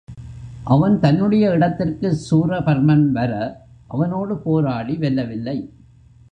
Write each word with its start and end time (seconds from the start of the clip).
அவன் 0.63 0.99
தன்னுடைய 0.99 1.49
இடத்திற்குச் 1.49 2.31
சூரபன்மன் 2.31 3.11
வர 3.11 3.61
அவனோடு 3.87 4.37
போராடி 4.37 4.97
வெல்லவில்லை. 4.97 5.69